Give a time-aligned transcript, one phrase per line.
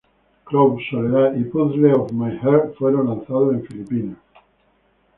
[0.45, 4.17] Close, Soledad y Puzzle of My Heart fueron lanzados en Filipinas.